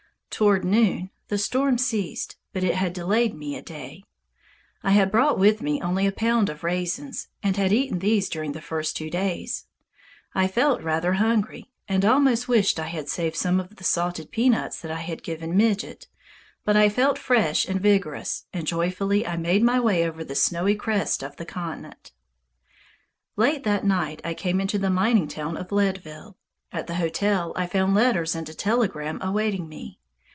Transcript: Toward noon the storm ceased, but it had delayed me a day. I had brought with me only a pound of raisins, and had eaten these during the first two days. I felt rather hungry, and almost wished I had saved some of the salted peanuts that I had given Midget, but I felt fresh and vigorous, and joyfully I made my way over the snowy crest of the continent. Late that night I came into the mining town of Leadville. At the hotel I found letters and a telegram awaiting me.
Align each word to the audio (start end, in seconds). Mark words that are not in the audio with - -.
Toward 0.33 0.63
noon 0.65 1.11
the 1.27 1.37
storm 1.37 1.77
ceased, 1.77 2.37
but 2.53 2.63
it 2.63 2.73
had 2.73 2.93
delayed 2.93 3.35
me 3.35 3.55
a 3.55 3.61
day. 3.61 4.03
I 4.81 4.91
had 4.91 5.11
brought 5.11 5.37
with 5.37 5.61
me 5.61 5.79
only 5.81 6.07
a 6.07 6.11
pound 6.11 6.49
of 6.49 6.63
raisins, 6.63 7.27
and 7.43 7.57
had 7.57 7.71
eaten 7.73 7.99
these 7.99 8.27
during 8.29 8.53
the 8.53 8.61
first 8.61 8.95
two 8.97 9.09
days. 9.09 9.67
I 10.33 10.47
felt 10.47 10.81
rather 10.81 11.13
hungry, 11.15 11.69
and 11.87 12.03
almost 12.05 12.47
wished 12.47 12.79
I 12.79 12.87
had 12.87 13.07
saved 13.09 13.35
some 13.35 13.59
of 13.59 13.75
the 13.75 13.83
salted 13.83 14.31
peanuts 14.31 14.79
that 14.81 14.89
I 14.89 15.01
had 15.01 15.21
given 15.21 15.55
Midget, 15.55 16.07
but 16.63 16.77
I 16.77 16.87
felt 16.89 17.19
fresh 17.19 17.67
and 17.67 17.79
vigorous, 17.79 18.45
and 18.53 18.65
joyfully 18.65 19.27
I 19.27 19.35
made 19.37 19.61
my 19.61 19.79
way 19.79 20.07
over 20.07 20.23
the 20.23 20.33
snowy 20.33 20.73
crest 20.75 21.23
of 21.23 21.35
the 21.35 21.45
continent. 21.45 22.13
Late 23.35 23.63
that 23.65 23.83
night 23.85 24.21
I 24.23 24.33
came 24.33 24.59
into 24.61 24.79
the 24.79 24.89
mining 24.89 25.27
town 25.27 25.55
of 25.57 25.73
Leadville. 25.73 26.35
At 26.71 26.87
the 26.87 26.95
hotel 26.95 27.51
I 27.57 27.67
found 27.67 27.93
letters 27.93 28.33
and 28.33 28.47
a 28.49 28.55
telegram 28.55 29.21
awaiting 29.21 29.67
me. 29.69 29.99